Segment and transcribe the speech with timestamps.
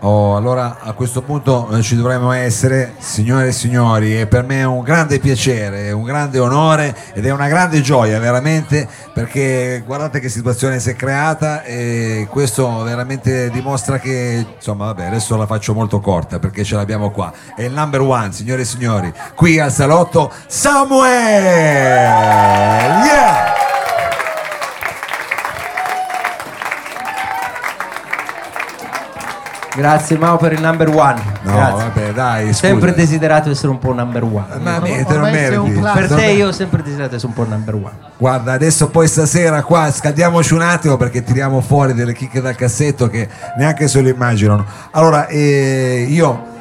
[0.00, 4.60] Oh, allora a questo punto eh, ci dovremmo essere, signore e signori, e per me
[4.60, 10.20] è un grande piacere, un grande onore ed è una grande gioia veramente perché guardate
[10.20, 15.74] che situazione si è creata e questo veramente dimostra che, insomma vabbè adesso la faccio
[15.74, 19.72] molto corta perché ce l'abbiamo qua, è il number one, signore e signori, qui al
[19.72, 21.12] salotto Samuel!
[23.04, 23.47] Yeah!
[29.78, 31.22] Grazie Mao per il number one.
[31.42, 31.84] No, Grazie.
[31.84, 32.66] vabbè, dai, scusa.
[32.66, 34.44] Sempre desiderato essere un po' number one.
[34.60, 35.78] Ma me, te lo meriti.
[35.78, 37.92] per Te io ho sempre desiderato essere un po' number one.
[38.16, 43.06] Guarda, adesso poi stasera qua scaldiamoci un attimo perché tiriamo fuori delle chicche dal cassetto
[43.06, 44.66] che neanche se lo immaginano.
[44.90, 46.56] Allora, eh, io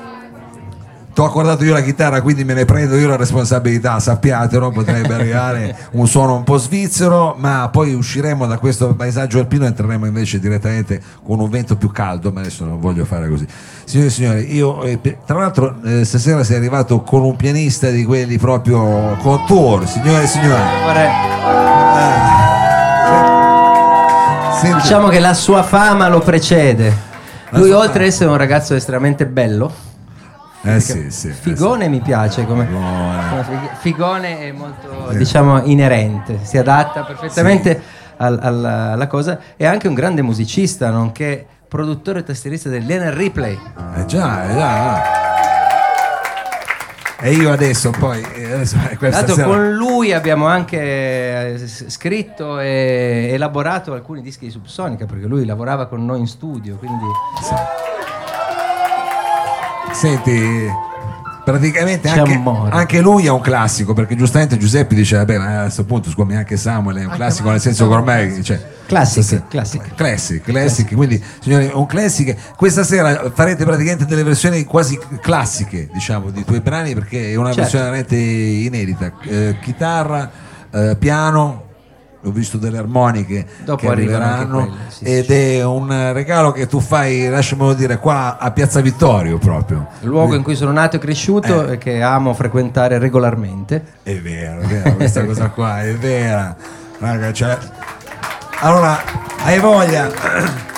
[1.18, 5.16] ti ho accordato io la chitarra, quindi me ne prendo io la responsabilità, sappiatelo, potrebbe
[5.16, 10.06] arrivare un suono un po' svizzero, ma poi usciremo da questo paesaggio alpino e entreremo
[10.06, 13.48] invece direttamente con un vento più caldo, ma adesso non voglio fare così.
[13.84, 18.06] Signore e signori, io eh, tra l'altro eh, stasera sei arrivato con un pianista di
[18.06, 20.62] quelli proprio con tour, signore e signori.
[24.62, 26.96] Senti- Diciamo che la sua fama lo precede.
[27.54, 29.86] Lui oltre ad essere un ragazzo estremamente bello,
[30.64, 31.28] Eh sì, sì.
[31.30, 33.30] eh Figone mi piace come, Figone.
[33.30, 37.82] come fig- Figone è molto diciamo inerente, si adatta perfettamente
[38.18, 39.40] al- alla, alla cosa.
[39.56, 43.54] È anche un grande musicista, nonché produttore e tastierista del Lionel Ripley.
[43.56, 44.00] sì.
[44.02, 45.26] Eh già, eh già.
[47.20, 52.60] E io adesso poi eh, adesso, eh, l'altro sera- con lui abbiamo anche eh, scritto
[52.60, 57.06] e elaborato alcuni dischi di Subsonica perché lui lavorava con noi in studio, quindi
[60.00, 60.72] Senti,
[61.44, 65.86] praticamente anche, anche lui è un classico, perché giustamente Giuseppe dice, vabbè, ma a questo
[65.86, 68.44] punto, scusami, anche Samuel è un classico, nel senso che ormai...
[68.44, 69.96] Cioè, Classic, classic.
[69.96, 72.56] Classic, classic, quindi signori, un classic.
[72.56, 77.48] Questa sera farete praticamente delle versioni quasi classiche, diciamo, di tuoi brani, perché è una
[77.48, 77.62] Certo.
[77.62, 79.12] versione veramente inedita.
[79.24, 80.32] Eh, chitarra,
[80.72, 81.67] eh, piano,
[82.28, 85.34] ho visto delle armoniche Dopo che arriveranno quelle, sì, ed sì.
[85.34, 89.88] è un regalo che tu fai, lasciamelo dire, qua a Piazza Vittorio proprio.
[90.02, 91.74] il luogo in cui sono nato e cresciuto Eh.
[91.74, 93.84] e che amo frequentare regolarmente.
[94.04, 96.56] È vero, è vero, questa cosa qua è vera.
[97.00, 97.58] Raga, cioè...
[98.60, 99.00] Allora,
[99.44, 100.76] hai voglia...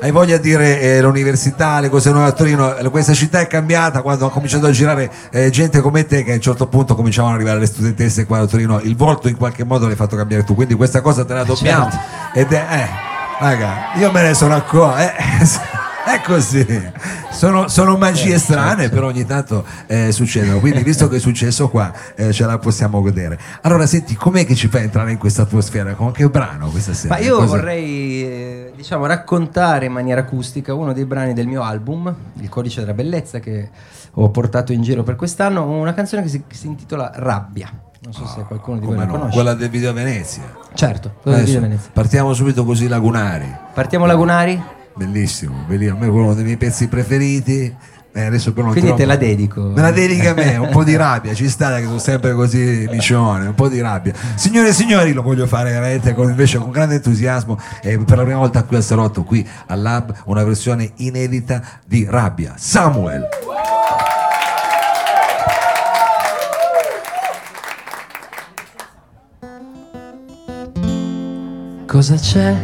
[0.00, 3.48] Hai voglia di dire eh, l'università, le cose nuove a Torino, eh, questa città è
[3.48, 6.94] cambiata quando ha cominciato a girare eh, gente come te che a un certo punto
[6.94, 10.14] cominciavano ad arrivare le studentesse qua a Torino, il volto in qualche modo l'hai fatto
[10.14, 11.90] cambiare tu, quindi questa cosa te la dobbiamo.
[11.90, 12.38] Certo.
[12.38, 12.88] Ed è, eh,
[13.40, 15.10] raga, io me ne sono accorto, eh,
[16.06, 16.64] è così,
[17.32, 21.92] sono, sono magie strane, però ogni tanto eh, succedono, quindi visto che è successo qua
[22.14, 23.36] eh, ce la possiamo godere.
[23.62, 25.94] Allora senti, com'è che ci fai entrare in questa atmosfera?
[25.94, 27.14] Con che brano questa sera?
[27.14, 31.62] Ma io Cosa- vorrei eh, diciamo raccontare in maniera acustica uno dei brani del mio
[31.62, 33.68] album, Il codice della bellezza che
[34.12, 37.68] ho portato in giro per quest'anno, una canzone che si, che si intitola Rabbia.
[38.00, 39.34] Non so se qualcuno di voi la no, conosce.
[39.34, 40.44] quella del video a Venezia.
[40.74, 41.90] Certo, quella del Adesso Video Venezia.
[41.92, 43.52] partiamo subito così lagunari.
[43.74, 44.62] Partiamo Lagunari?
[44.94, 45.96] Bellissimo, bellissimo.
[45.96, 47.76] A me è uno dei miei pezzi preferiti.
[48.12, 49.62] Eh, adesso però non Quindi te la dedico.
[49.62, 52.88] Me la dedica a me, un po' di rabbia, ci sta che sono sempre così
[52.90, 54.12] micione, un po' di rabbia.
[54.34, 58.24] Signore e signori, lo voglio fare veramente con, invece con grande entusiasmo e per la
[58.24, 62.54] prima volta qui al Salotto, qui al Lab, una versione inedita di Rabbia.
[62.56, 63.28] Samuel.
[71.86, 72.54] Cosa c'è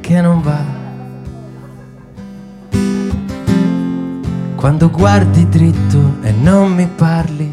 [0.00, 0.83] che non va?
[4.64, 7.52] Quando guardi dritto e non mi parli.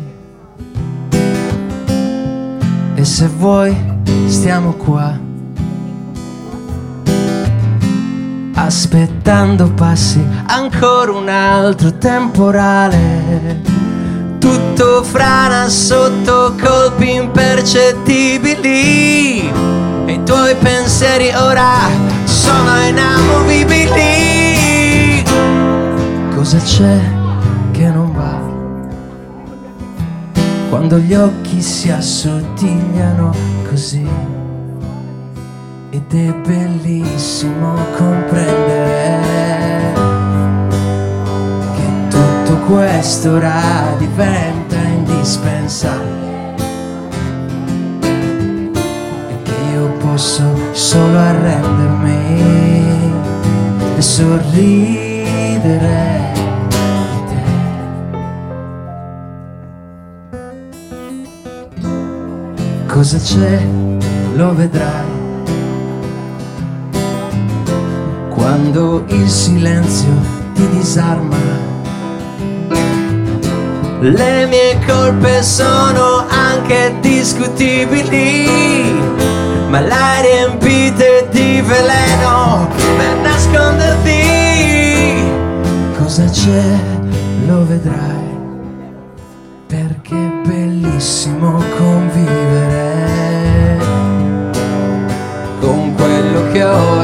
[2.95, 3.75] E se vuoi
[4.27, 5.19] stiamo qua.
[8.53, 13.59] Aspettando passi ancora un altro temporale.
[14.39, 19.51] Tutto frana sotto colpi impercettibili.
[20.05, 21.73] E i tuoi pensieri ora
[22.23, 24.40] sono inamovibili.
[26.51, 26.99] Cosa c'è
[27.71, 28.37] che non va?
[30.67, 33.33] Quando gli occhi si assottigliano
[33.69, 34.05] così.
[35.91, 39.93] Ed è bellissimo comprendere
[41.73, 46.55] che tutto questo ora diventa indispensabile
[49.29, 50.43] e che io posso
[50.73, 53.13] solo arrendermi
[53.95, 56.20] e sorridere
[63.01, 63.67] Cosa c'è?
[64.35, 65.09] Lo vedrai.
[68.29, 70.11] Quando il silenzio
[70.53, 71.35] ti disarma.
[74.01, 78.47] Le mie colpe sono anche discutibili,
[79.69, 84.21] ma l'hai riempite di veleno per nasconderti.
[85.97, 86.79] Cosa c'è?
[87.47, 88.10] Lo vedrai,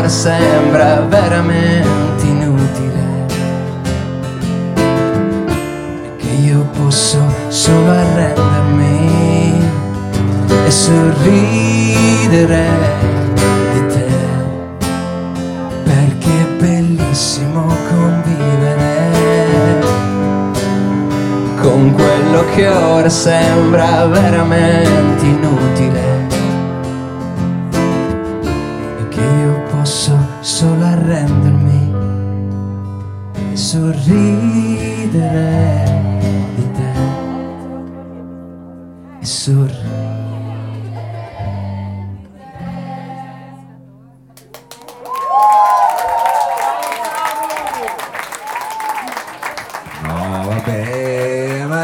[0.09, 3.25] sembra veramente inutile.
[6.17, 7.19] Che io posso
[7.49, 9.59] solo arrendermi
[10.65, 12.65] e sorridere
[13.73, 14.05] di te.
[15.83, 19.05] Perché è bellissimo convivere
[21.61, 25.56] con quello che ora sembra veramente inutile
[33.67, 35.11] sorridere
[36.55, 36.91] di te
[39.19, 39.96] e sorridere.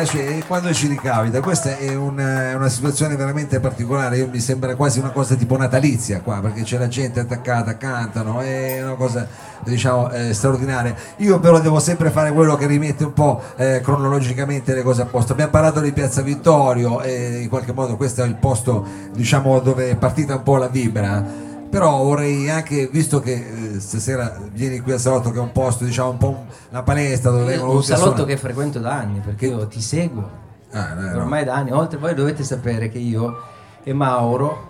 [0.03, 4.75] Eh, ci- quando ci ricapita, questa è una, una situazione veramente particolare, io mi sembra
[4.75, 9.27] quasi una cosa tipo natalizia qua, perché c'è la gente attaccata, cantano, è una cosa
[9.63, 10.95] diciamo eh, straordinaria.
[11.17, 15.05] Io però devo sempre fare quello che rimette un po' eh, cronologicamente le cose a
[15.05, 15.33] posto.
[15.33, 19.89] Abbiamo parlato di Piazza Vittorio e in qualche modo questo è il posto diciamo dove
[19.89, 23.33] è partita un po' la vibra però vorrei anche, visto che
[23.75, 26.83] eh, stasera vieni qui al salotto che è un posto, diciamo un po' un- una
[26.83, 28.25] palestra dove vengono Un salotto suonare.
[28.33, 30.29] che frequento da anni perché io ti seguo
[30.71, 31.17] Ah, no, no.
[31.17, 31.71] ormai da anni.
[31.71, 33.41] Oltre voi dovete sapere che io
[33.83, 34.67] e Mauro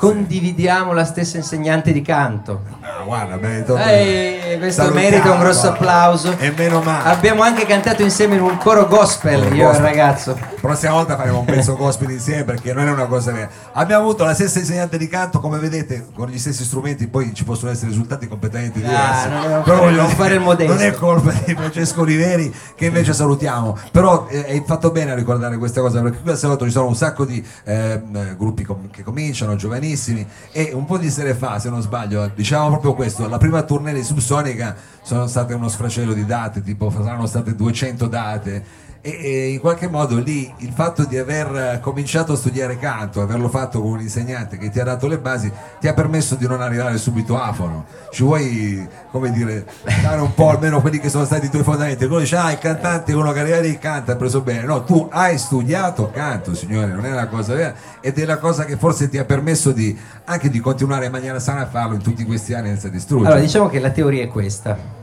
[0.00, 2.62] condividiamo la stessa insegnante di canto.
[2.80, 6.34] Ah, guarda, beh, to- Ehi, questo salutiamo, merita un grosso applauso.
[6.38, 7.10] E meno male.
[7.10, 9.84] Abbiamo anche cantato insieme in un coro gospel, Coro io e il gospel.
[9.84, 10.38] ragazzo.
[10.60, 13.48] Prossima volta faremo un pezzo gospel insieme perché non è una cosa vera.
[13.72, 17.44] Abbiamo avuto la stessa insegnante di canto, come vedete, con gli stessi strumenti, poi ci
[17.44, 19.28] possono essere risultati completamente Ah, diversi.
[19.28, 20.72] non dobbiamo Però fare- non fare il modesto.
[20.74, 23.76] Non è colpa di Francesco Riveri che invece salutiamo.
[23.90, 26.86] Però eh, hai fatto bene a ricordare questa cosa perché qui al salotto ci sono
[26.86, 29.56] un sacco di ehm, eh, gruppi che cominciano,
[29.90, 33.62] giovanissimi e un po' di sere fa, se non sbaglio, diciamo proprio questo, la prima
[33.62, 38.64] tournée di Subsonica sono state uno sfracello di date, tipo saranno state 200 date
[39.02, 43.22] e, e in qualche modo lì il fatto di aver eh, cominciato a studiare canto,
[43.22, 45.50] averlo fatto con un insegnante che ti ha dato le basi,
[45.80, 47.86] ti ha permesso di non arrivare subito afono.
[48.10, 49.66] Ci vuoi, come dire,
[50.02, 52.04] dare un po' almeno quelli che sono stati i tuoi fondamenti?
[52.04, 54.64] Uno dice, ah, il cantante uno che arriva lì, canta, ha preso bene.
[54.64, 58.64] No, tu hai studiato canto, signore, non è una cosa vera, ed è la cosa
[58.64, 62.02] che forse ti ha permesso di, anche di continuare in maniera sana a farlo in
[62.02, 63.30] tutti questi anni senza distruggere.
[63.30, 64.99] Allora, diciamo che la teoria è questa.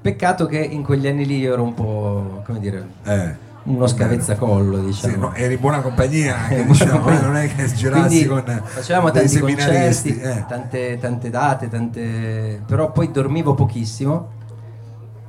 [0.00, 3.34] Peccato che in quegli anni lì io ero un po', come dire, Eh.
[3.64, 5.12] uno scavezzacollo, diciamo.
[5.12, 7.20] Sì, no, eri buona compagnia anche, Eh, diciamo, compagnia.
[7.20, 10.44] eh, non è che girassi Quindi con facevamo tanti seminaristi, concerti, eh.
[10.46, 12.62] tante, tante date, tante...
[12.64, 14.28] però poi dormivo pochissimo,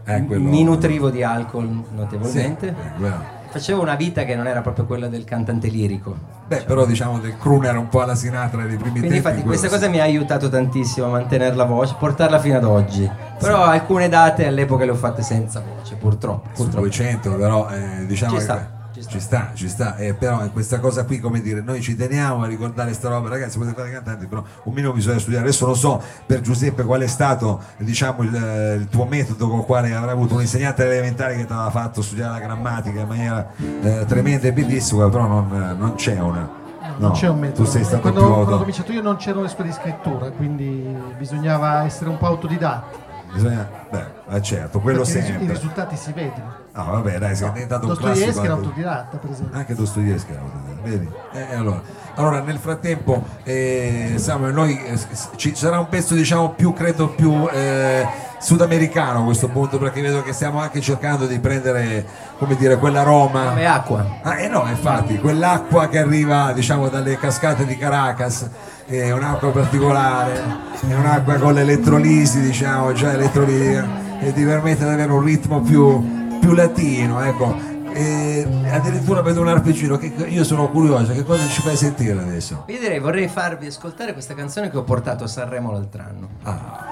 [0.06, 3.16] Eh, quello- mi nutrivo di alcol Sì, notevolmente, eh, quello.
[3.50, 6.16] facevo una vita che non era proprio quella del cantante lirico.
[6.48, 9.18] Beh, però diciamo del crooner un po' alla Sinatra dei primi Quindi tempi.
[9.18, 9.74] infatti questa sì.
[9.74, 13.10] cosa mi ha aiutato tantissimo a mantenere la voce, portarla fino ad oggi.
[13.40, 16.50] Però alcune date all'epoca le ho fatte senza voce, purtroppo.
[16.54, 16.86] Su purtroppo.
[16.86, 19.12] 200 però eh, diciamo Ci che sta, ci sta.
[19.12, 22.44] ci sta, ci sta, eh, però in questa cosa qui come dire noi ci teniamo
[22.44, 25.76] a ricordare sta roba ragazzi potete fare cantanti però un minimo bisogna studiare adesso lo
[25.76, 29.94] so per Giuseppe qual è stato diciamo il, eh, il tuo metodo con il quale
[29.94, 33.48] avrai avuto un insegnante elementare che ti aveva fatto studiare la grammatica in maniera
[33.82, 36.66] eh, tremenda e bellissima però non, non c'è una
[37.00, 37.64] non no, c'è un metodo.
[37.64, 40.96] tu sei stato quando, quando ho cominciato io non c'erano le scuole di scrittura, quindi
[41.18, 42.98] bisognava essere un po' autodidatti.
[43.34, 44.06] Bisogna beh
[44.36, 46.54] eh, certo quello perché i risu- I sempre risultati si vedono.
[46.74, 49.58] no vabbè dai sei diventato un classico Dostoevsky era anche- autodidatta, per esempio.
[49.58, 51.10] Anche Dostoevsky era autodidatta, vedi?
[51.34, 51.82] Eh, allora.
[52.16, 54.98] allora, nel frattempo, eh, Samuel, noi, eh,
[55.36, 58.06] ci sarà un pezzo, diciamo, più, credo, più eh,
[58.40, 62.06] sudamericano a questo punto, perché vedo che stiamo anche cercando di prendere,
[62.38, 63.50] come dire, quella Roma.
[63.50, 64.06] Come acqua.
[64.24, 68.50] Ah, eh no, infatti, quell'acqua che arriva, diciamo, dalle cascate di Caracas
[68.88, 70.42] è un'acqua particolare,
[70.88, 73.86] è un'acqua con l'elettrolisi, diciamo, già elettrolitica,
[74.20, 77.76] e ti permette di avere un ritmo più, più latino, ecco.
[77.92, 82.64] E addirittura vedo un arpeggino, che io sono curioso, che cosa ci fai sentire adesso?
[82.68, 86.30] Io direi vorrei farvi ascoltare questa canzone che ho portato a Sanremo l'altro anno.
[86.44, 86.86] Ah,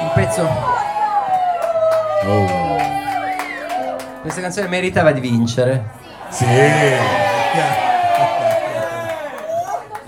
[0.00, 0.42] Un pezzo.
[2.26, 2.80] oh.
[4.22, 5.84] Questa canzone meritava di vincere.
[6.30, 6.46] Sì,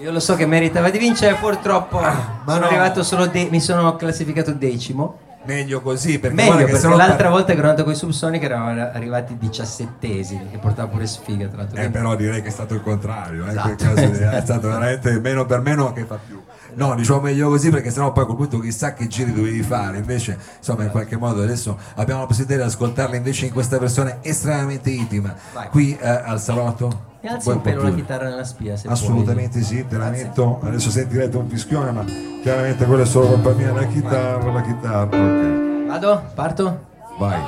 [0.04, 2.66] Io lo so che meritava di vincere, purtroppo ma sono no.
[2.66, 5.18] arrivato solo de- mi sono classificato decimo.
[5.46, 8.42] meglio così perché, Meglio perché no l'altra par- volta che ero andato con i Subsonic
[8.42, 11.80] eravamo arrivati diciassettesimi, che portava pure sfiga tra l'altro.
[11.80, 13.74] Eh, però direi che è stato il contrario, eh, Esatto.
[13.82, 16.38] caso lì, è stato veramente meno per meno che fa più.
[16.74, 19.96] No, diciamo meglio così perché sennò poi a quel punto chissà che giri dovevi fare.
[19.96, 24.18] Invece, insomma, in qualche modo adesso abbiamo la possibilità di ascoltarla invece in questa versione
[24.20, 25.34] estremamente intima.
[25.54, 25.68] Vai.
[25.68, 27.12] Qui eh, al salotto.
[27.24, 30.60] Mi alzi un pelo la chitarra nella spia se Assolutamente sì, te la metto.
[30.62, 32.04] Adesso sentirete un fischione, ma
[32.42, 35.04] chiaramente quello è solo colpa mia, la chitarra, la chitarra.
[35.04, 35.86] Ok, puoi.
[35.86, 36.22] Vado?
[36.34, 36.80] Parto?
[37.18, 37.40] vai.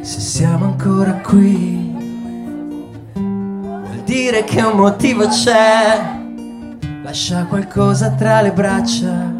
[0.00, 1.94] Se siamo ancora qui,
[3.12, 6.18] vuol dire che un motivo c'è.
[7.04, 9.34] Lascia qualcosa tra le braccia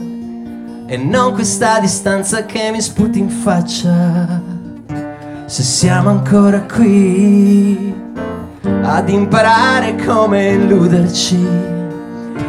[0.86, 4.40] e non questa distanza che mi sputi in faccia.
[5.46, 8.04] Se siamo ancora qui
[8.82, 11.46] ad imparare come illuderci,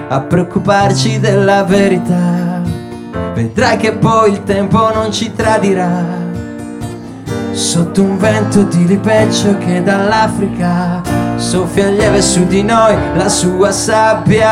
[0.09, 2.61] a preoccuparci della verità,
[3.33, 6.25] vedrai che poi il tempo non ci tradirà.
[7.51, 11.01] Sotto un vento di ripeccio che dall'Africa
[11.37, 14.45] soffia lieve su di noi la sua sabbia.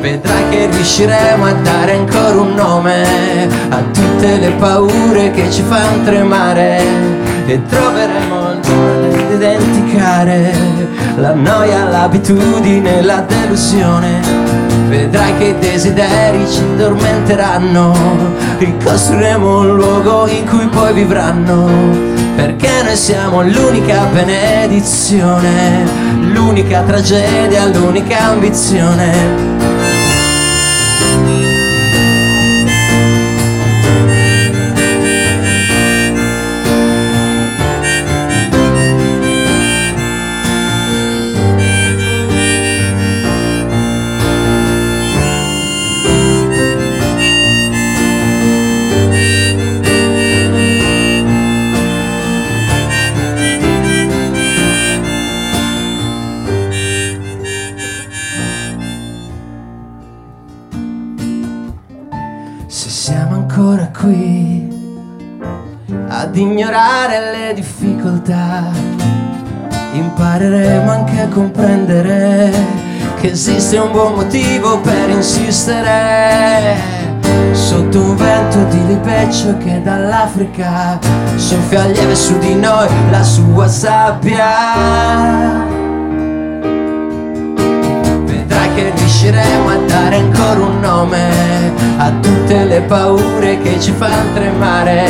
[0.00, 6.04] Vedrai che riusciremo a dare ancora un nome a tutte le paure che ci fanno
[6.04, 7.17] tremare
[7.48, 10.52] e troveremo il modo di dimenticare
[11.16, 14.20] la noia, l'abitudine, la delusione.
[14.88, 17.94] Vedrai che i desideri ci addormenteranno,
[18.58, 21.70] ricostruiremo un luogo in cui poi vivranno,
[22.36, 25.86] perché noi siamo l'unica benedizione,
[26.20, 29.77] l'unica tragedia, l'unica ambizione.
[73.20, 76.76] Che esiste un buon motivo per insistere.
[77.52, 80.98] Sotto un vento di ripeccio che dall'Africa
[81.34, 84.46] soffia lieve su di noi la sua sabbia.
[88.24, 94.32] Vedrai che riusciremo a dare ancora un nome a tutte le paure che ci fanno
[94.32, 95.06] tremare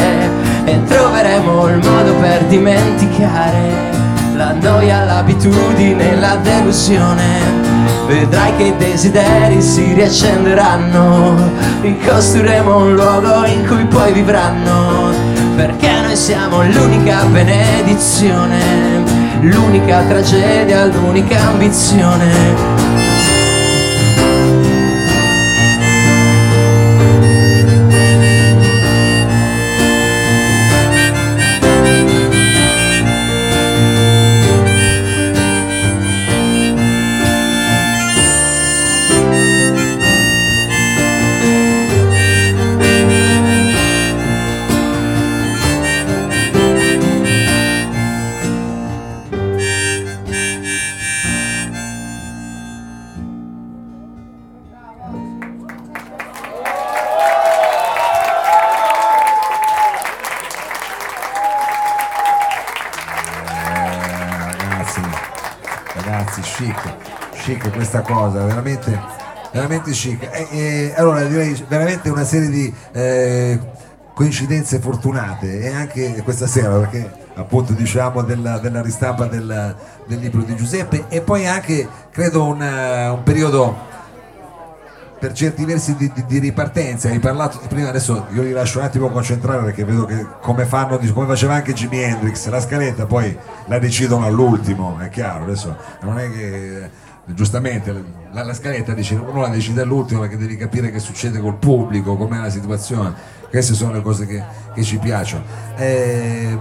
[0.65, 4.08] e troveremo il modo per dimenticare
[4.38, 7.26] la noia, l'abitudine, la delusione.
[8.07, 11.35] Vedrai che i desideri si riaccenderanno,
[11.80, 15.12] ricostruiremo un luogo in cui poi vivranno,
[15.57, 19.02] perché noi siamo l'unica benedizione,
[19.40, 23.08] l'unica tragedia, l'unica ambizione.
[66.09, 66.95] Ragazzi, chic,
[67.33, 68.99] chic questa cosa, veramente,
[69.53, 70.23] veramente chic.
[70.23, 73.61] E, e, allora direi veramente una serie di eh,
[74.15, 80.43] coincidenze fortunate e anche questa sera perché appunto diciamo della, della ristampa del, del libro
[80.43, 83.87] di Giuseppe e poi anche credo un, eh, un periodo
[85.18, 87.08] per certi versi di, di- di ripartenza.
[87.08, 90.64] Hai parlato di prima, adesso io li lascio un attimo concentrare perché vedo che come
[90.64, 95.76] fanno, come faceva anche Jimi Hendrix, la scaletta poi la decidono all'ultimo, è chiaro, adesso
[96.02, 96.90] non è che
[97.26, 97.92] giustamente
[98.30, 102.16] la, la scaletta dice uno la decide all'ultimo perché devi capire che succede col pubblico,
[102.16, 103.14] com'è la situazione,
[103.50, 104.42] queste sono le cose che,
[104.75, 105.44] che ci piacciono.
[105.76, 106.58] Eh,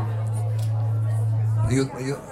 [1.70, 2.27] io, io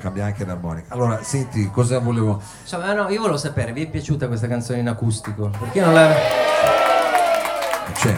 [0.00, 0.92] cambia anche l'armonica.
[0.94, 2.40] Allora, senti, cosa volevo.
[2.62, 5.50] Insomma, no, io volevo sapere, vi è piaciuta questa canzone in acustico?
[5.58, 6.12] Perché non la.
[7.94, 8.14] Cioè,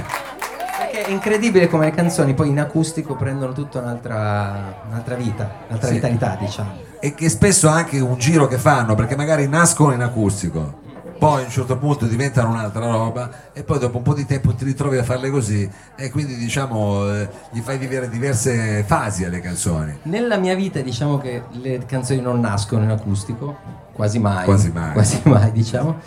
[0.78, 5.88] Perché è incredibile come le canzoni poi in acustico prendono tutta un'altra, un'altra vita, un'altra
[5.88, 5.94] Sì.
[5.94, 6.88] vitalità, diciamo.
[7.00, 10.80] e che spesso anche un giro che fanno perché magari nascono in acustico
[11.20, 14.54] poi a un certo punto diventano un'altra roba e poi dopo un po' di tempo
[14.54, 19.40] ti ritrovi a farle così e quindi diciamo eh, gli fai vivere diverse fasi alle
[19.40, 19.98] canzoni.
[20.04, 23.54] Nella mia vita diciamo che le canzoni non nascono in acustico,
[23.92, 24.46] quasi mai.
[24.46, 24.92] Quasi mai.
[24.94, 25.98] Quasi mai, diciamo.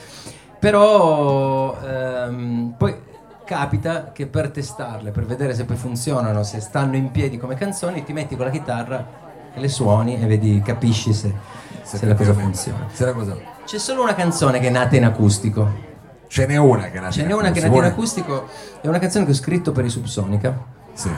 [0.58, 2.98] Però ehm, poi
[3.46, 8.03] capita che per testarle, per vedere se poi funzionano, se stanno in piedi come canzoni,
[8.03, 9.22] ti metti con la chitarra
[9.53, 11.33] e le suoni e vedi, capisci se,
[11.83, 12.88] se la cosa funziona.
[12.91, 15.91] Se la cosa- C'è solo una canzone che è nata in acustico.
[16.27, 17.91] Ce n'è una che è nata Ce in n'è una che è acustico, nata in
[17.93, 18.48] acustico,
[18.81, 20.57] è una canzone che ho scritto per i Subsonica.
[20.93, 21.10] Sì.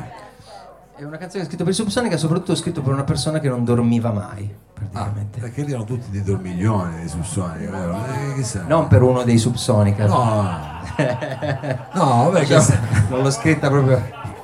[0.97, 3.39] È una canzone che ho scritto per i Subsonica, soprattutto ho scritto per una persona
[3.39, 5.39] che non dormiva mai, Ah, praticamente.
[5.41, 7.97] perché lì erano tutti dei dormiglioni, dei subsoni, vero?
[8.05, 8.59] Eh.
[8.67, 10.05] Non per uno dei Subsonica.
[10.05, 10.81] No,
[11.93, 12.79] no, vabbè, chissà.
[13.09, 14.01] non l'ho scritta proprio.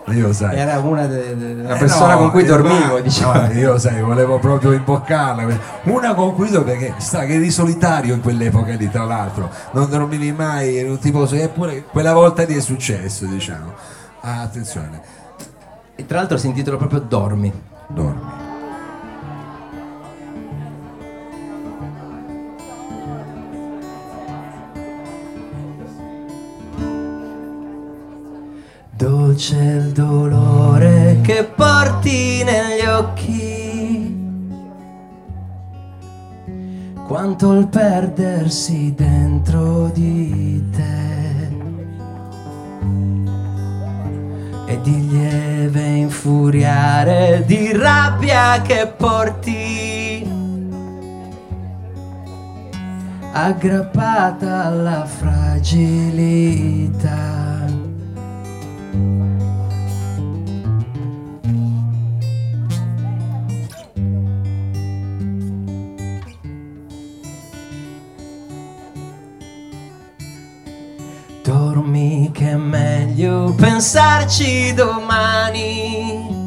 [0.07, 0.57] Io sai.
[0.57, 3.33] Era una de- de- Eh, persona no, con cui eh, dormivo, ma- diciamo.
[3.33, 5.45] no, io sai, volevo proprio imboccarla.
[5.83, 9.89] Una con cui do- perché sta che eri solitario in quell'epoca lì, tra l'altro, non
[9.89, 13.73] dormivi mai, eri un tipo eppure quella volta lì è successo, diciamo.
[14.21, 15.01] Ah, attenzione,
[15.95, 17.51] E tra l'altro si intitola proprio Dormi.
[17.87, 18.49] dormi.
[29.41, 34.15] Dolce il dolore che porti negli occhi.
[37.07, 41.49] Quanto il perdersi dentro di te.
[44.67, 50.23] E di lieve infuriare, di rabbia che porti.
[53.31, 55.81] Aggrappata alla fragilità.
[72.41, 76.39] Che è meglio pensarci domani.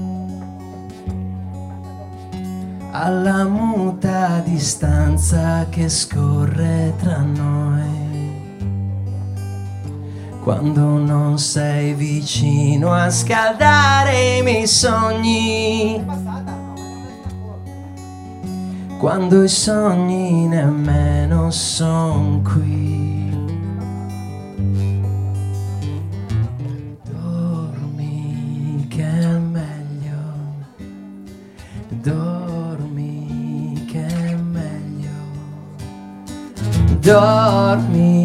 [2.90, 8.42] Alla muta distanza che scorre tra noi.
[10.42, 16.04] Quando non sei vicino a scaldare i miei sogni.
[18.98, 23.13] Quando i sogni nemmeno son qui.
[37.04, 38.22] Dormi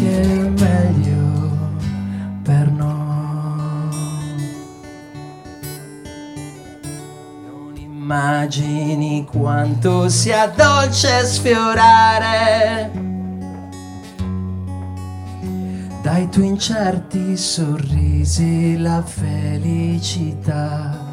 [0.00, 1.50] che è meglio
[2.42, 2.88] per noi.
[7.44, 12.90] Non immagini quanto sia dolce sfiorare
[16.00, 21.05] dai tuoi incerti sorrisi la felicità.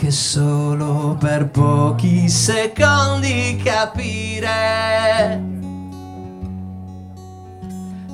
[0.00, 5.42] Anche solo per pochi secondi capire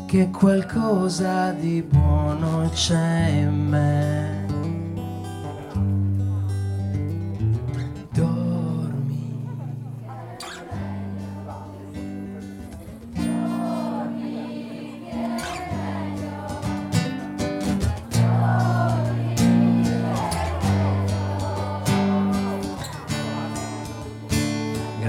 [0.06, 4.33] che qualcosa di buono c'è in me.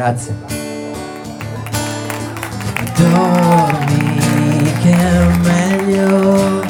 [0.05, 0.35] Grazie.
[2.95, 6.61] Dormi che è meglio.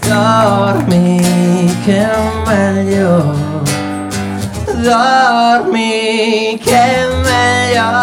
[0.00, 3.34] Dormi che è meglio.
[4.80, 7.95] Dormi che è meglio.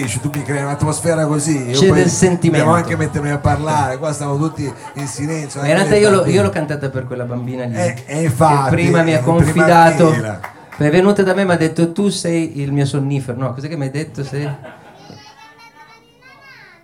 [0.00, 1.70] Difficile, tu mi crei un'atmosfera così.
[1.72, 2.64] C'è del sentimento.
[2.64, 5.60] Devo anche mettermi a parlare, qua stiamo tutti in silenzio.
[5.60, 7.74] In realtà io, io l'ho cantata per quella bambina lì.
[7.76, 10.56] Eh, e infatti, prima mi ha prima confidato.
[10.76, 13.36] È venuta da me e mi ha detto tu sei il mio sonnifero.
[13.36, 14.22] No, cos'è che mi hai detto?
[14.22, 14.48] Sei...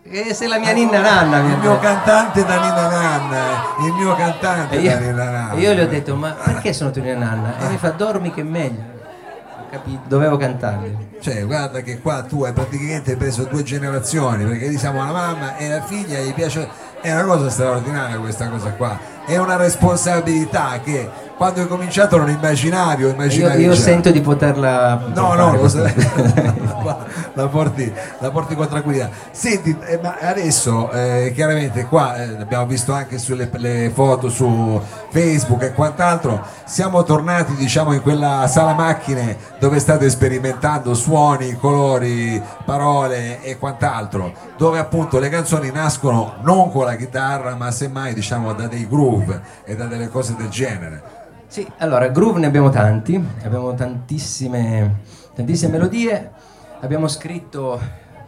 [0.06, 1.40] Eh, sei la mia ninna nanna.
[1.40, 5.30] mi ha Il mio cantante da Nina Nanna, il mio cantante E io, da Nina
[5.30, 5.52] Nanna.
[5.54, 7.58] e io gli ho detto ma perché sono tua ninna nanna?
[7.58, 8.93] E mi fa dormi che è meglio.
[9.74, 10.96] Capito, dovevo cantarli.
[11.18, 15.56] Cioè, guarda che qua tu hai praticamente preso due generazioni, perché lì siamo la mamma
[15.56, 16.68] e la figlia, gli piace.
[17.00, 18.96] È una cosa straordinaria questa cosa qua.
[19.26, 23.80] È una responsabilità che quando hai cominciato non immaginavi o Io, io già.
[23.80, 25.02] sento di poterla.
[25.14, 25.82] No, no, questa-
[27.34, 29.10] la, porti, la porti con tranquillità.
[29.30, 34.80] Senti, eh, ma adesso eh, chiaramente qua eh, abbiamo visto anche sulle le foto su
[35.10, 42.40] Facebook e quant'altro, siamo tornati diciamo in quella sala macchine dove state sperimentando suoni, colori,
[42.64, 48.52] parole e quant'altro, dove appunto le canzoni nascono non con la chitarra ma semmai diciamo
[48.52, 51.02] da dei groove e da delle cose del genere.
[51.54, 53.14] Sì, allora, groove ne abbiamo tanti,
[53.44, 54.96] abbiamo tantissime,
[55.36, 56.32] tantissime melodie,
[56.80, 57.80] abbiamo scritto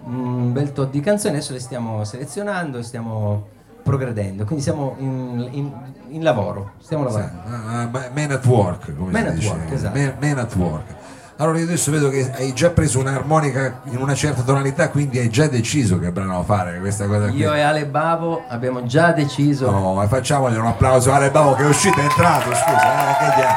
[0.05, 3.49] un bel tot di canzoni, adesso le stiamo selezionando stiamo
[3.83, 5.73] progredendo, quindi siamo in, in-
[6.11, 7.41] in lavoro, stiamo lavorando.
[7.47, 9.49] Ah, ma- Man at work, come Man si at dice.
[9.49, 9.99] work, esatto.
[9.99, 10.95] Man, man at work.
[11.39, 15.29] Allora io adesso vedo che hai già preso un'armonica in una certa tonalità, quindi hai
[15.29, 17.37] già deciso che brano fare questa cosa qui.
[17.41, 21.53] Io e Ale Bavo abbiamo già deciso, No, ma facciamogli un applauso a Ale Bavo
[21.55, 23.57] che è uscito, è entrato, scusa, eh, che dia-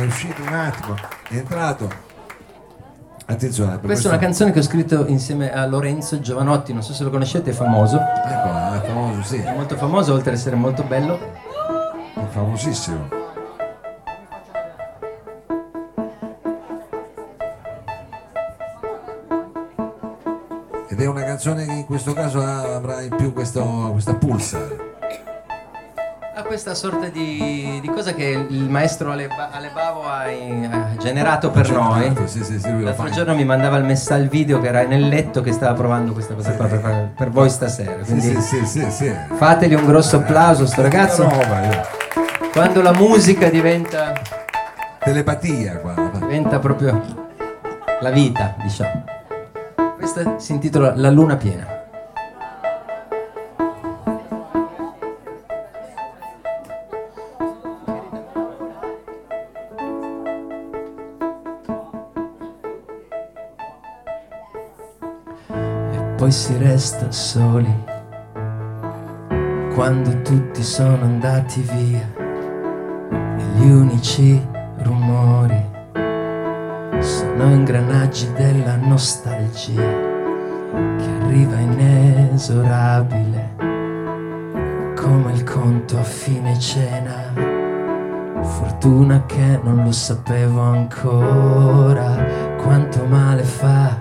[0.00, 0.94] è uscito un attimo,
[1.30, 2.06] è entrato.
[3.30, 7.02] Attenzione, questa è una canzone che ho scritto insieme a Lorenzo Giovanotti, non so se
[7.04, 10.82] lo conoscete, è famoso, Ecco, è famoso, sì, è molto famoso oltre ad essere molto
[10.84, 11.18] bello.
[12.14, 13.08] è famosissimo.
[20.90, 24.58] Ed è una canzone che in questo caso avrà in più questo, questa pulsa.
[26.34, 30.96] Ha questa sorta di, di cosa che il maestro Ale, Ba- Ale Bavo ha, ha
[30.96, 32.14] generato per noi.
[32.24, 35.42] Sì, sì, sì, L'altro giorno mi mandava il messaggio il video che era nel letto
[35.42, 38.02] che stava provando questa cosa qua per, per voi stasera.
[38.02, 39.14] Sì, Quindi sì, sì, sì, sì.
[39.34, 41.28] fategli un grosso applauso a sto ragazzo.
[42.50, 44.14] Quando la musica diventa,
[45.00, 45.94] Telepatia qua.
[46.18, 47.26] diventa proprio
[48.00, 49.16] la vita, diciamo.
[50.10, 51.66] Questa si intitola La luna piena.
[66.16, 67.84] Poi si resta soli
[69.74, 72.10] quando tutti sono andati via
[73.10, 74.42] e gli unici
[74.78, 75.76] rumori
[77.00, 83.56] sono ingranaggi della nostalgia che arriva inesorabile
[84.94, 87.32] come il conto a fine cena.
[88.40, 92.24] Fortuna che non lo sapevo ancora
[92.56, 94.00] quanto male fa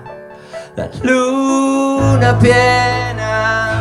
[0.76, 3.80] la luna piena.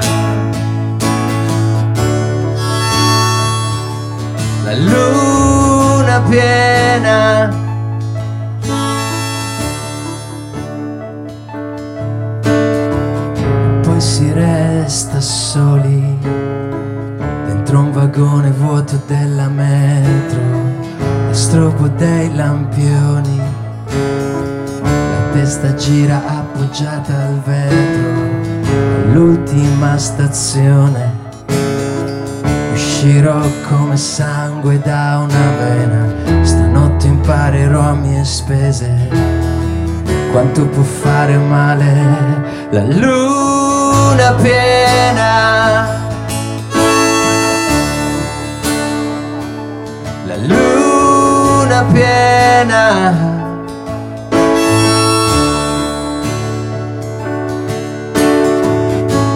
[4.64, 7.65] La luna piena.
[18.16, 20.40] Vagone vuoto della metro,
[21.28, 23.40] a strobo dei lampioni,
[23.92, 28.22] la testa gira appoggiata al vetro,
[29.04, 31.24] all'ultima stazione.
[32.72, 39.08] Uscirò come sangue da una vena, stanotte imparerò a mie spese
[40.32, 45.85] quanto può fare male la luna piena.
[51.76, 53.12] Luna piena.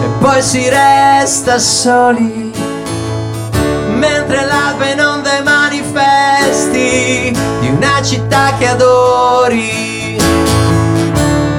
[0.03, 2.51] E poi si resta soli
[3.93, 10.17] mentre l'alba inonda i manifesti di una città che adori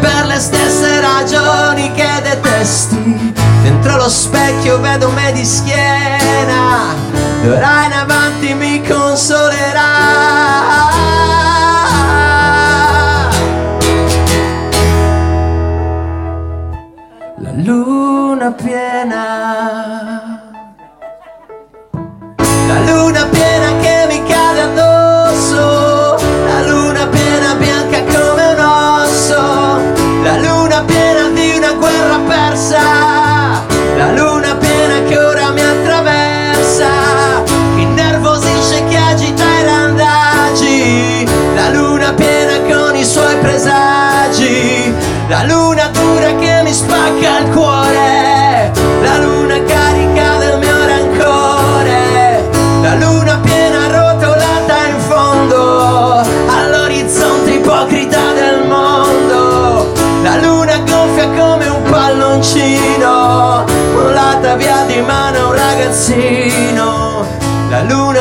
[0.01, 3.33] per le stesse ragioni che detesti.
[3.63, 6.95] Dentro lo specchio vedo me di schiena,
[7.43, 8.22] d'ora in avanti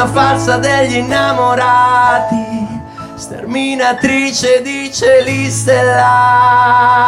[0.02, 2.68] la luna falsa degli innamorati,
[3.16, 7.02] sterminatrice di cieli stellati.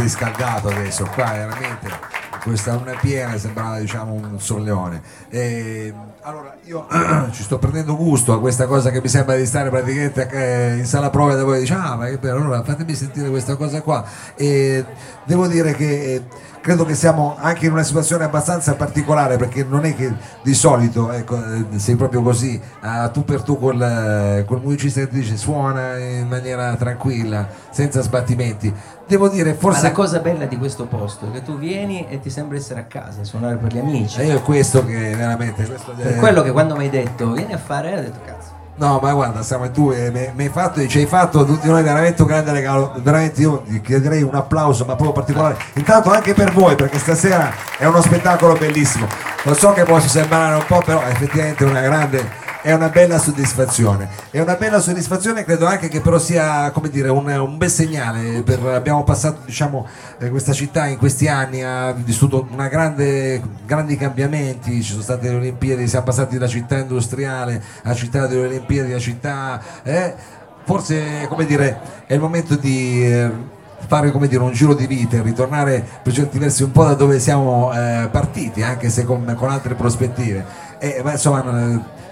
[0.00, 1.90] Sei scaldato adesso qua, veramente.
[2.42, 5.02] Questa luna piena sembrava diciamo un solleone.
[5.28, 6.86] E, allora io
[7.32, 10.86] ci sto prendendo gusto a questa cosa che mi sembra di stare praticamente eh, in
[10.86, 14.02] sala prove da voi dice ah ma che bello, allora fatemi sentire questa cosa qua.
[14.36, 14.82] E
[15.24, 16.22] devo dire che eh,
[16.60, 21.10] credo che siamo anche in una situazione abbastanza particolare perché non è che di solito
[21.10, 25.36] ecco, eh, sei proprio così a tu per tu col, eh, col musicista che dice
[25.36, 28.72] suona in maniera tranquilla, senza sbattimenti.
[29.06, 32.20] Devo dire, Ma forse la cosa bella di questo posto è che tu vieni e
[32.20, 34.20] ti sembra essere a casa, suonare per gli amici.
[34.20, 35.66] E io è questo che veramente.
[35.66, 38.59] Questo Per eh, quello che quando mi hai detto vieni a fare, ho detto cazzo.
[38.80, 42.22] No, ma guarda, siamo tu e mi hai fatto, ci hai fatto tutti noi veramente
[42.22, 42.94] un grande regalo.
[43.02, 45.58] Veramente io chiederei un applauso, ma proprio particolare.
[45.74, 49.06] Intanto anche per voi, perché stasera è uno spettacolo bellissimo.
[49.42, 52.39] Lo so che può sembrare un po', però effettivamente una grande.
[52.62, 54.06] È una bella soddisfazione.
[54.30, 58.42] È una bella soddisfazione, credo anche che però sia dire, un, un bel segnale.
[58.42, 59.86] Per, abbiamo passato diciamo,
[60.18, 65.36] eh, questa città in questi anni, ha vissuto grande, grandi cambiamenti, ci sono state le
[65.36, 69.62] Olimpiadi, siamo passati da città industriale a città delle Olimpiadi, a città...
[69.82, 70.14] eh,
[70.64, 73.06] forse dire, è il momento di...
[73.06, 76.92] eh, fare dire un giro di vita e ritornare per certi versi un po' da
[76.92, 80.44] dove siamo eh, partiti anche se con, con altre prospettive
[80.78, 81.42] e, ma insomma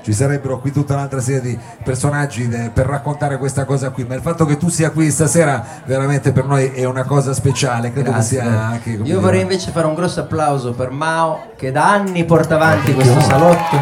[0.09, 4.15] ci sarebbero qui tutta un'altra serie di personaggi eh, per raccontare questa cosa qui ma
[4.15, 8.13] il fatto che tu sia qui stasera veramente per noi è una cosa speciale credo
[8.13, 8.39] Grazie.
[8.39, 11.91] che sia anche Io dire, vorrei invece fare un grosso applauso per Mao che da
[11.91, 13.77] anni porta avanti questo salotto,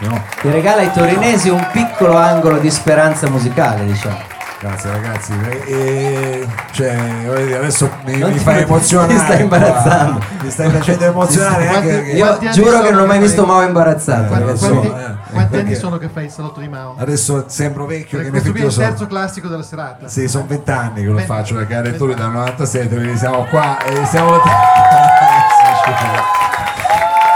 [0.00, 0.06] Eh.
[0.06, 4.31] No, che regala ai torinesi un piccolo angolo di speranza musicale, diciamo.
[4.62, 5.32] Grazie ragazzi
[5.66, 9.38] E- cioè, dire, adesso mi, mi fai emozionare ti stai qua.
[9.42, 10.20] imbarazzando.
[10.40, 13.08] mi stai facendo emozionare Quanti- anche perché- Io Quanti anni giuro che non ho che
[13.08, 14.22] mai visto Mao imbarazzato.
[14.22, 16.94] Eh, Quanti, lo so, quanti- eh, quanti anni sono che fai il salotto di Mao?
[16.96, 18.86] Adesso sembro vecchio che Perché in questo effetti qui è io il sono.
[18.86, 20.06] terzo classico della serata.
[20.08, 22.32] Sì, sono vent'anni che lo Venti- faccio perché era il tour vent'anni.
[22.32, 24.40] dal 97, quindi siamo qua e siamo.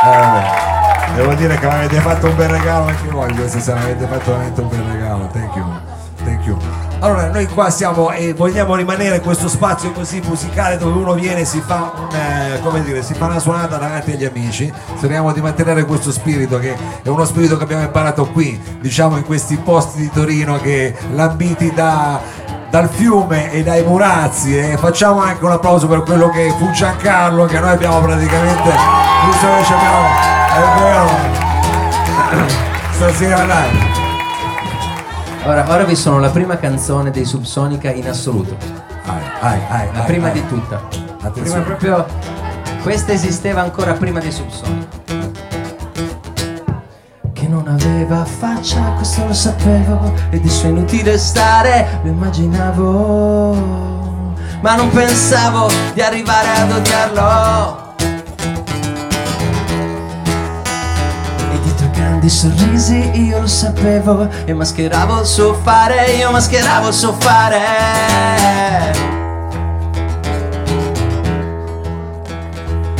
[0.06, 1.14] Eh.
[1.16, 4.06] Devo dire che mi avete fatto un bel regalo anche voi questa sera, mi avete
[4.06, 5.64] fatto veramente un bel regalo, thank you.
[6.24, 6.56] Thank you.
[7.00, 11.40] Allora, noi qua siamo e vogliamo rimanere in questo spazio così musicale dove uno viene
[11.40, 14.72] e si fa un, eh, dire, si fa una suonata davanti agli amici.
[14.96, 19.24] Speriamo di mantenere questo spirito che è uno spirito che abbiamo imparato qui, diciamo in
[19.24, 25.44] questi posti di Torino che lambiti da dal fiume e dai murazzi e facciamo anche
[25.44, 28.70] un applauso per quello che fu Giancarlo che noi abbiamo praticamente
[29.24, 30.08] visto che ci abbiamo
[30.48, 31.08] è vero?
[32.90, 34.05] Stasera dai
[35.46, 38.56] Ora, ora vi sono la prima canzone dei Subsonica in assoluto.
[39.06, 40.40] Vai, vai, vai, La vai, prima vai.
[40.40, 40.82] di tutta.
[41.30, 42.04] Prima proprio.
[42.82, 44.96] Questa esisteva ancora prima dei Subsonica.
[47.32, 50.12] Che non aveva faccia, questo lo sapevo.
[50.30, 53.54] E di suo inutile stare, lo immaginavo.
[54.60, 57.85] Ma non pensavo di arrivare ad odiarlo.
[62.26, 64.28] Dietro i grandi sorrisi io lo sapevo.
[64.44, 69.04] E mascheravo il suo fare, io mascheravo il suo fare.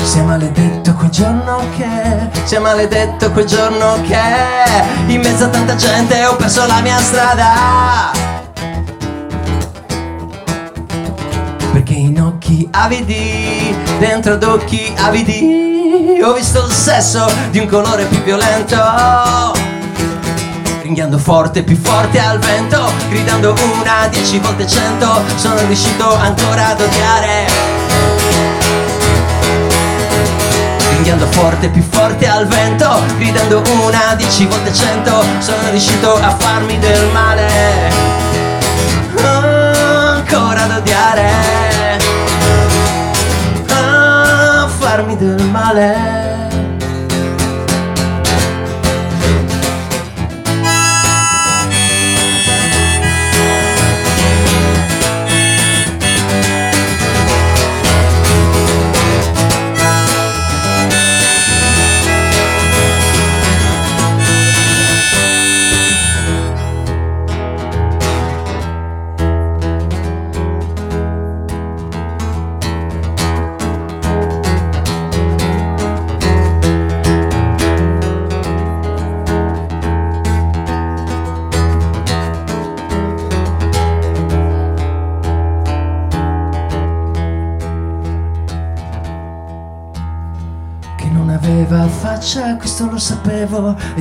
[0.02, 6.24] Sia maledetto quel giorno che Sia maledetto quel giorno che In mezzo a tanta gente
[6.24, 8.12] ho perso la mia strada.
[11.72, 15.65] Perché in occhi avidi, dentro ad occhi avidi,
[16.22, 18.76] ho visto il sesso di un colore più violento.
[20.82, 26.80] Ringhiando forte, più forte al vento, gridando una, dieci volte cento, sono riuscito ancora ad
[26.80, 27.46] odiare.
[30.90, 36.78] Ringhiando forte, più forte al vento, gridando una, dieci volte cento, sono riuscito a farmi
[36.78, 38.24] del male
[39.22, 41.35] ancora ad odiare
[45.22, 46.15] a farmi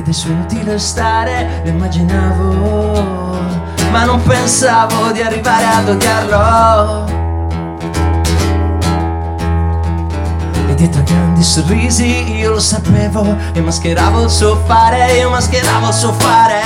[0.08, 3.40] ed è suo stare, lo immaginavo,
[3.90, 7.04] ma non pensavo di arrivare ad odiarlo.
[10.68, 15.88] E dietro a grandi sorrisi io lo sapevo e mascheravo il suo fare, io mascheravo
[15.88, 16.60] il suo fare.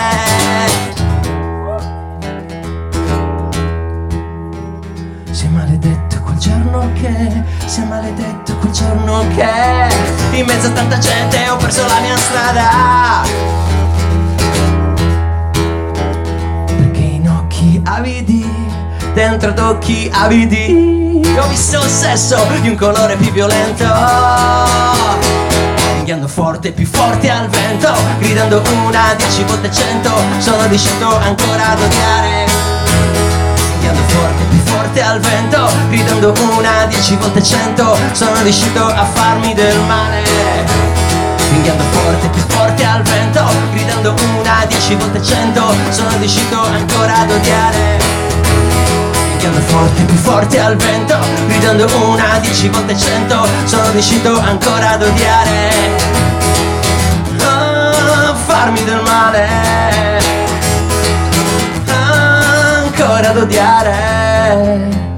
[5.31, 9.89] Si è maledetto quel giorno che, si è maledetto quel giorno che
[10.33, 13.20] In mezzo a tanta gente ho perso la mia strada
[19.41, 21.23] dentro ad occhi avidi.
[21.39, 23.87] Ho visto il sesso di un colore più violento.
[25.95, 27.91] Ringhiando forte, più forte al vento.
[28.19, 30.11] Gridando una, dieci volte cento.
[30.39, 32.45] Sono riuscito ancora ad odiare.
[33.71, 35.71] Ringhiando forte, più forte al vento.
[35.89, 37.97] Gridando una, dieci volte cento.
[38.13, 40.23] Sono riuscito a farmi del male.
[41.51, 43.43] Ringhiando forte, più forte al vento.
[43.73, 45.75] Gridando una, dieci volte cento.
[45.89, 48.00] Sono riuscito ancora ad odiare
[49.41, 55.03] Ringhiando forte, più forte al vento Gridando una, dieci volte cento Sono riuscito ancora ad
[55.03, 55.71] odiare
[57.43, 59.49] Ah, Farmi del male
[63.01, 65.10] ancora ad odiare.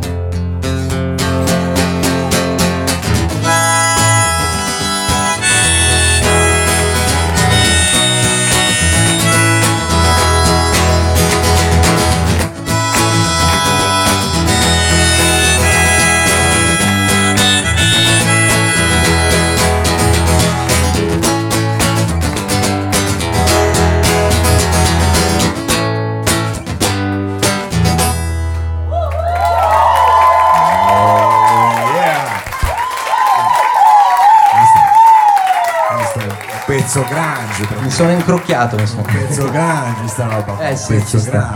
[37.02, 37.80] Pezzo grande, proprio.
[37.80, 39.02] Mi sono incrocchiato, mi sono.
[39.02, 40.68] un pezzo grande sta roba.
[40.68, 41.54] Eh sì, pezzo ci sta.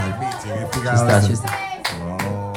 [0.71, 1.49] Ci sta, ci sta.
[2.27, 2.53] Oh,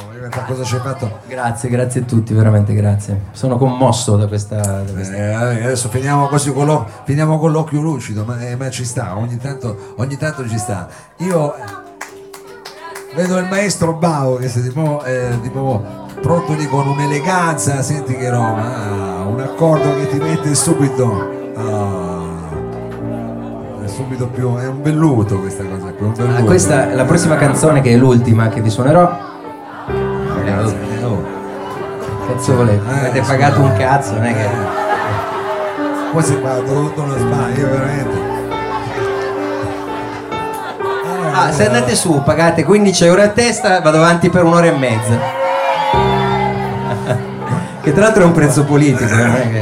[0.46, 1.20] cosa ci hai fatto?
[1.26, 3.20] Grazie, grazie a tutti, veramente grazie.
[3.32, 4.56] Sono commosso da questa.
[4.56, 5.14] Da questa...
[5.14, 9.16] Eh, adesso finiamo così con, l'o- finiamo con l'occhio lucido, ma, eh, ma ci sta,
[9.16, 10.88] ogni tanto, ogni tanto ci sta.
[11.18, 11.60] Io eh,
[13.14, 18.28] vedo il maestro Bavo che si tipo, eh, tipo pronto lì con un'eleganza, senti che
[18.28, 21.52] roba, ah, un accordo che ti mette subito.
[21.56, 22.09] ah,
[24.00, 24.56] subito più.
[24.56, 26.12] È un velluto questa cosa qui.
[26.26, 29.02] Ah, questa è la prossima canzone che è l'ultima che vi suonerò.
[30.36, 31.22] Ragazzi, eh, oh.
[32.26, 32.82] Cazzo volete?
[32.88, 34.48] Eh, Avete pagato un cazzo, non è che.
[36.12, 38.28] Poi si fa tutto uno sbaglio, veramente.
[41.32, 45.18] Ah, se andate su, pagate 15 euro a testa, vado avanti per un'ora e mezza.
[47.82, 49.60] che tra l'altro è un prezzo politico, non è che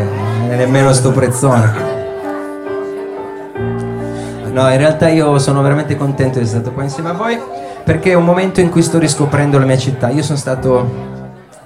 [0.48, 1.97] è nemmeno sto prezzone.
[4.58, 7.38] No, in realtà io sono veramente contento di essere stato qua insieme a voi
[7.84, 10.08] perché è un momento in cui sto riscoprendo la mia città.
[10.08, 10.90] Io sono stato.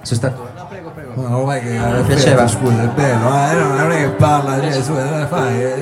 [0.03, 0.47] Sono stato.
[0.55, 1.13] No, prego, prego.
[1.15, 2.47] Ma non vai che mi piaceva.
[2.47, 5.73] scusa, è bello, eh, no, non è che parla, cioè, su, eh, fai.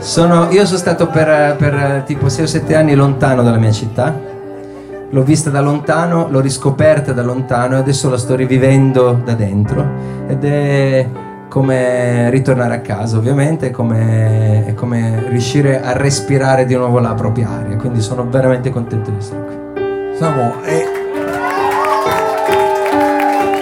[0.00, 3.70] Sono- io sono stato per, per, eh, tipo 6 o 7 anni lontano dalla mia
[3.70, 4.12] città.
[5.10, 9.86] L'ho vista da lontano, l'ho riscoperta da lontano e adesso la sto rivivendo da dentro.
[10.26, 11.08] Ed è
[11.48, 17.76] come ritornare a casa, ovviamente, come, come riuscire a respirare di nuovo la propria aria.
[17.76, 20.16] Quindi sono veramente contento di essere qui.
[20.18, 20.86] Samu, e,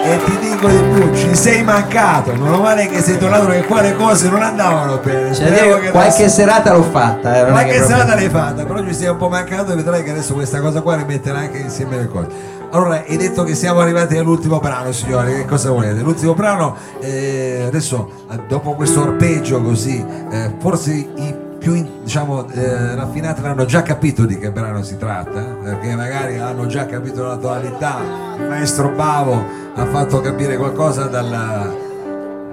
[0.03, 3.81] e ti dico di più, ci sei mancato, non male che sei tornato perché qua
[3.81, 5.33] le cose non andavano bene.
[5.33, 7.47] Cioè, qualche adesso- serata l'ho fatta.
[7.47, 10.33] eh, Qualche serata l'hai fatta, però ci sei un po' mancato e vedrai che adesso
[10.33, 12.27] questa cosa qua rimetterà anche insieme le cose.
[12.71, 16.01] Allora, hai detto che siamo arrivati all'ultimo brano, signori, che cosa volete?
[16.01, 22.95] L'ultimo brano, eh, adesso, eh, dopo questo arpeggio così, eh, forse i più diciamo, eh,
[22.95, 27.23] raffinati hanno già capito di che brano si tratta, eh, perché magari hanno già capito
[27.23, 27.99] la tonalità,
[28.37, 29.41] il maestro Bavo
[29.73, 31.73] ha fatto capire qualcosa dalla,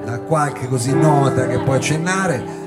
[0.04, 2.63] da qualche così nota che può accennare,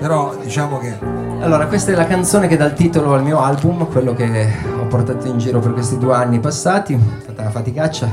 [0.00, 0.96] però diciamo che
[1.40, 4.48] Allora, questa è la canzone che dà il titolo al mio album, quello che
[4.78, 8.08] ho portato in giro per questi due anni passati, è stata una faticaccia,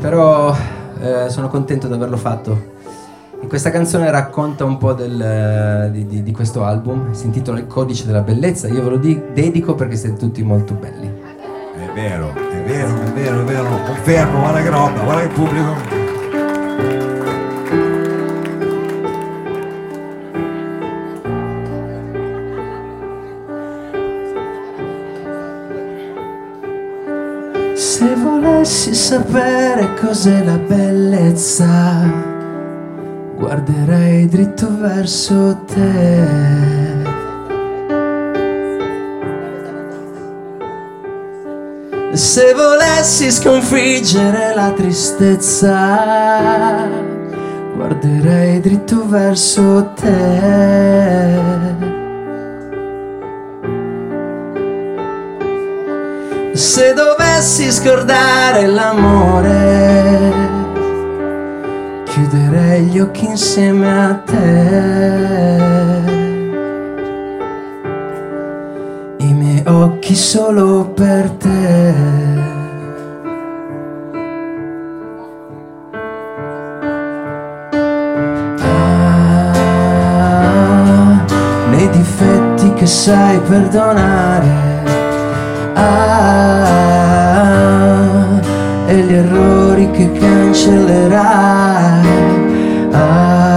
[0.00, 0.54] però
[1.00, 2.78] eh, sono contento di averlo fatto.
[3.42, 7.58] E questa canzone racconta un po' del, eh, di, di- di questo album, si intitola
[7.58, 11.06] Il codice della bellezza, io ve lo di- dedico perché siete tutti molto belli.
[11.06, 15.99] È vero, è vero, è vero, è vero, confermo, guarda che roba, guarda che pubblico.
[28.70, 32.08] Volessi sapere cos'è la bellezza,
[33.36, 36.28] guarderei dritto verso te.
[42.12, 45.96] Se volessi sconfiggere la tristezza,
[47.74, 51.49] guarderei dritto verso te.
[56.72, 60.32] Se dovessi scordare l'amore,
[62.04, 64.38] chiuderei gli occhi insieme a te.
[69.16, 71.94] I miei occhi solo per te.
[78.62, 79.52] Ah,
[81.68, 84.79] nei difetti che sai perdonare.
[85.82, 87.56] Ah,
[88.86, 91.18] e gli errori che cancellerai.
[92.92, 93.48] Ah,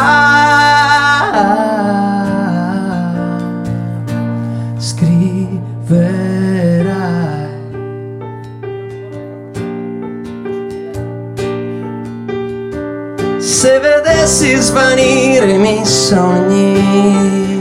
[14.22, 17.60] Vedessi svanire i miei sogni,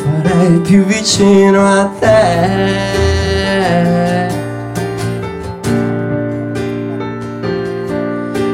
[0.00, 2.78] farei più vicino a te.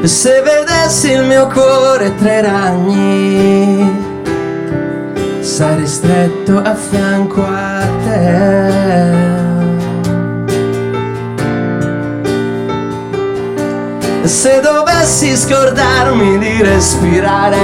[0.07, 4.05] Se vedessi il mio cuore tra i ragni,
[5.41, 9.48] sarei stretto a fianco a te.
[14.23, 17.57] Se dovessi scordarmi di respirare,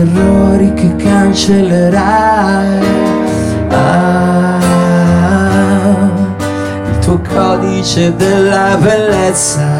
[0.00, 2.78] Errori che cancellerai.
[3.68, 4.58] Ah,
[6.90, 9.79] il tuo codice della bellezza.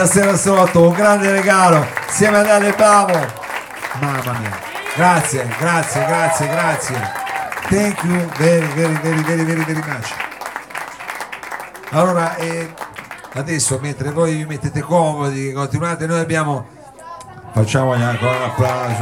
[0.00, 3.12] Qui, questa sera sotto, un grande regalo, insieme ad Ale Bravo.
[4.00, 4.58] Mamma mia.
[4.96, 7.12] Grazie, grazie, grazie, grazie.
[7.68, 10.14] Thank you very, very, very, very, very, very much.
[11.90, 12.72] Allora, eh,
[13.34, 16.66] adesso mentre voi vi mettete comodi, continuate, noi abbiamo...
[17.52, 18.96] Facciamogli ancora un applauso.